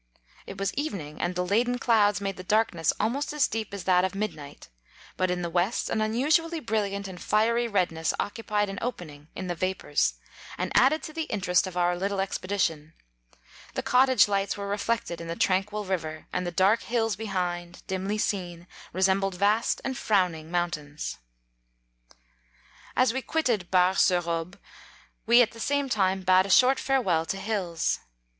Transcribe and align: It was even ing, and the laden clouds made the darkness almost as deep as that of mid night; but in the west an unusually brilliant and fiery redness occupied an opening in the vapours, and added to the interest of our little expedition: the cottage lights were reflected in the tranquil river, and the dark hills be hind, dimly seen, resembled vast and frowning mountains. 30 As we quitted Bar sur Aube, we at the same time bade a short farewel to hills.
It 0.47 0.57
was 0.57 0.73
even 0.73 0.99
ing, 0.99 1.21
and 1.21 1.35
the 1.35 1.45
laden 1.45 1.77
clouds 1.77 2.19
made 2.19 2.35
the 2.35 2.43
darkness 2.43 2.91
almost 2.99 3.33
as 3.33 3.47
deep 3.47 3.71
as 3.71 3.83
that 3.83 4.03
of 4.03 4.15
mid 4.15 4.33
night; 4.35 4.67
but 5.15 5.29
in 5.29 5.43
the 5.43 5.47
west 5.51 5.91
an 5.91 6.01
unusually 6.01 6.59
brilliant 6.59 7.07
and 7.07 7.21
fiery 7.21 7.67
redness 7.67 8.11
occupied 8.19 8.67
an 8.67 8.79
opening 8.81 9.27
in 9.35 9.45
the 9.45 9.53
vapours, 9.53 10.15
and 10.57 10.71
added 10.75 11.03
to 11.03 11.13
the 11.13 11.25
interest 11.25 11.67
of 11.67 11.77
our 11.77 11.95
little 11.95 12.19
expedition: 12.19 12.93
the 13.75 13.83
cottage 13.83 14.27
lights 14.27 14.57
were 14.57 14.65
reflected 14.67 15.21
in 15.21 15.27
the 15.27 15.35
tranquil 15.35 15.85
river, 15.85 16.25
and 16.33 16.47
the 16.47 16.51
dark 16.51 16.81
hills 16.81 17.15
be 17.15 17.27
hind, 17.27 17.83
dimly 17.85 18.17
seen, 18.17 18.65
resembled 18.93 19.35
vast 19.35 19.81
and 19.85 19.99
frowning 19.99 20.49
mountains. 20.49 21.19
30 22.09 22.19
As 22.97 23.13
we 23.13 23.21
quitted 23.21 23.69
Bar 23.69 23.93
sur 23.93 24.21
Aube, 24.23 24.57
we 25.27 25.43
at 25.43 25.51
the 25.51 25.59
same 25.59 25.89
time 25.89 26.23
bade 26.23 26.47
a 26.47 26.49
short 26.49 26.79
farewel 26.79 27.23
to 27.27 27.37
hills. 27.37 27.99